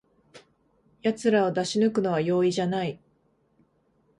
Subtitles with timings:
[1.03, 2.99] やつらを出し抜くのは容易じゃない